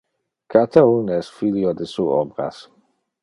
Cata 0.53 0.81
un 0.93 1.11
es 1.17 1.29
filio 1.41 1.75
de 1.81 1.85
su 1.93 2.09
obras. 2.15 2.63